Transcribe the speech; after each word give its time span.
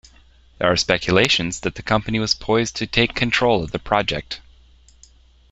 There 0.57 0.65
are 0.71 0.75
speculations 0.77 1.59
that 1.59 1.75
the 1.75 1.83
company 1.83 2.17
was 2.17 2.33
poised 2.33 2.75
to 2.77 2.87
take 2.87 3.13
control 3.13 3.63
of 3.63 3.69
the 3.69 3.77
project. 3.77 4.41